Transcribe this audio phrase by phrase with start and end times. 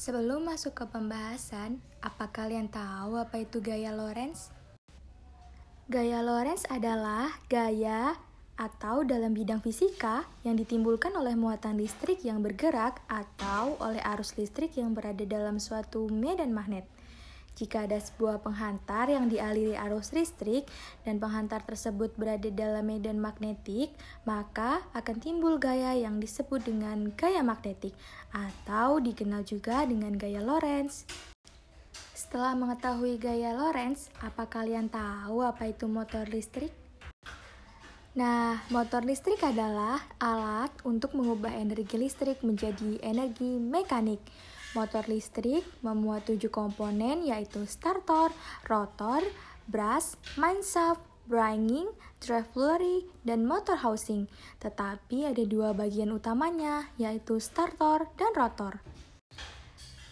[0.00, 4.48] Sebelum masuk ke pembahasan, apa kalian tahu apa itu gaya Lorentz?
[5.92, 8.16] Gaya Lorentz adalah gaya
[8.56, 14.72] atau dalam bidang fisika yang ditimbulkan oleh muatan listrik yang bergerak atau oleh arus listrik
[14.80, 16.88] yang berada dalam suatu medan magnet.
[17.60, 20.64] Jika ada sebuah penghantar yang dialiri arus listrik
[21.04, 23.92] dan penghantar tersebut berada dalam medan magnetik,
[24.24, 27.92] maka akan timbul gaya yang disebut dengan gaya magnetik
[28.32, 31.04] atau dikenal juga dengan gaya Lorentz.
[32.16, 36.72] Setelah mengetahui gaya Lorentz, apa kalian tahu apa itu motor listrik?
[38.16, 44.24] Nah, motor listrik adalah alat untuk mengubah energi listrik menjadi energi mekanik.
[44.70, 48.30] Motor listrik memuat tujuh komponen yaitu starter,
[48.70, 49.18] rotor,
[49.66, 51.90] brush, mineshaft, bringing,
[52.22, 54.30] drive flurry, dan motor housing.
[54.62, 58.78] Tetapi ada dua bagian utamanya yaitu starter dan rotor.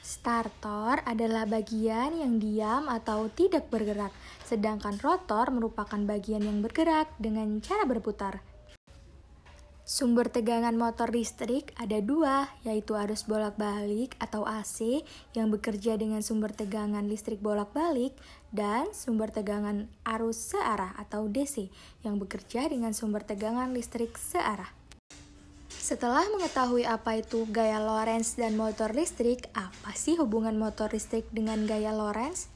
[0.03, 4.11] Starter adalah bagian yang diam atau tidak bergerak,
[4.43, 8.58] sedangkan rotor merupakan bagian yang bergerak dengan cara berputar.
[9.89, 15.01] Sumber tegangan motor listrik ada dua, yaitu arus bolak-balik atau AC
[15.33, 18.13] yang bekerja dengan sumber tegangan listrik bolak-balik
[18.53, 21.73] dan sumber tegangan arus searah atau DC
[22.05, 24.69] yang bekerja dengan sumber tegangan listrik searah.
[25.73, 31.65] Setelah mengetahui apa itu gaya Lorentz dan motor listrik, apa sih hubungan motor listrik dengan
[31.65, 32.53] gaya Lorentz?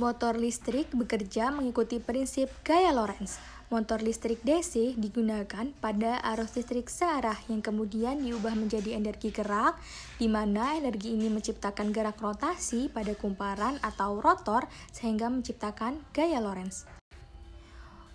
[0.00, 7.34] Motor listrik bekerja mengikuti prinsip gaya Lorentz Motor listrik DC digunakan pada arus listrik searah
[7.50, 9.74] yang kemudian diubah menjadi energi gerak,
[10.22, 16.86] di mana energi ini menciptakan gerak rotasi pada kumparan atau rotor sehingga menciptakan gaya Lorentz.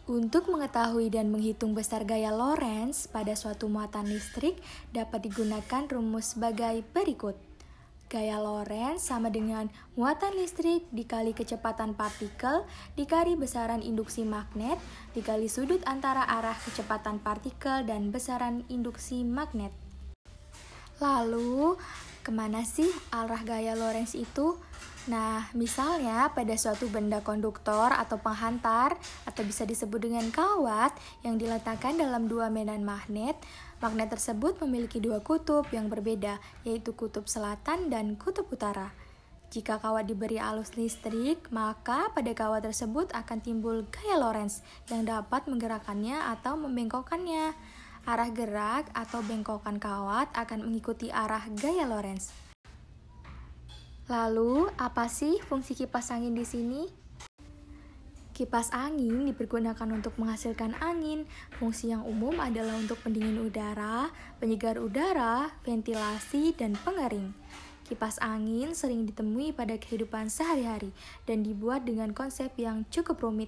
[0.08, 4.56] Untuk mengetahui dan menghitung besar gaya Lorentz pada suatu muatan listrik
[4.96, 7.51] dapat digunakan rumus sebagai berikut.
[8.12, 12.68] Gaya Lorentz sama dengan muatan listrik dikali kecepatan partikel
[13.00, 14.76] dikali besaran induksi magnet
[15.16, 19.72] dikali sudut antara arah kecepatan partikel dan besaran induksi magnet.
[21.00, 21.80] Lalu,
[22.20, 24.60] ke mana sih arah gaya Lorentz itu?
[25.10, 28.94] Nah, misalnya pada suatu benda konduktor atau penghantar
[29.26, 30.94] atau bisa disebut dengan kawat
[31.26, 33.34] yang diletakkan dalam dua medan magnet,
[33.82, 38.94] magnet tersebut memiliki dua kutub yang berbeda, yaitu kutub selatan dan kutub utara.
[39.50, 45.50] Jika kawat diberi alus listrik, maka pada kawat tersebut akan timbul gaya Lorentz yang dapat
[45.50, 47.52] menggerakkannya atau membengkokkannya.
[48.06, 52.51] Arah gerak atau bengkokan kawat akan mengikuti arah gaya Lorentz.
[54.12, 56.84] Lalu, apa sih fungsi kipas angin di sini?
[58.36, 61.24] Kipas angin dipergunakan untuk menghasilkan angin.
[61.56, 64.12] Fungsi yang umum adalah untuk pendingin udara,
[64.44, 67.32] penyegar udara, ventilasi, dan pengering.
[67.88, 70.92] Kipas angin sering ditemui pada kehidupan sehari-hari
[71.24, 73.48] dan dibuat dengan konsep yang cukup rumit.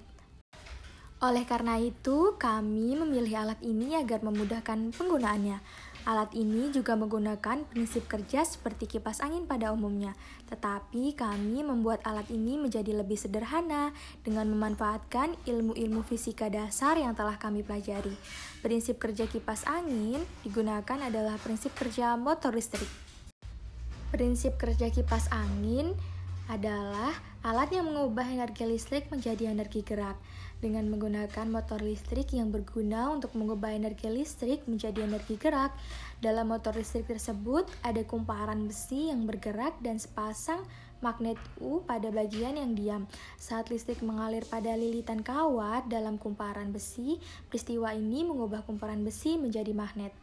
[1.19, 5.59] Oleh karena itu, kami memilih alat ini agar memudahkan penggunaannya.
[6.03, 10.19] Alat ini juga menggunakan prinsip kerja seperti kipas angin pada umumnya,
[10.51, 17.39] tetapi kami membuat alat ini menjadi lebih sederhana dengan memanfaatkan ilmu-ilmu fisika dasar yang telah
[17.39, 18.11] kami pelajari.
[18.59, 22.91] Prinsip kerja kipas angin digunakan adalah prinsip kerja motor listrik.
[24.11, 25.95] Prinsip kerja kipas angin
[26.51, 30.19] adalah alat yang mengubah energi listrik menjadi energi gerak
[30.63, 35.75] dengan menggunakan motor listrik yang berguna untuk mengubah energi listrik menjadi energi gerak.
[36.23, 40.63] Dalam motor listrik tersebut ada kumparan besi yang bergerak dan sepasang
[41.03, 43.03] magnet U pada bagian yang diam.
[43.35, 47.19] Saat listrik mengalir pada lilitan kawat dalam kumparan besi,
[47.51, 50.22] peristiwa ini mengubah kumparan besi menjadi magnet.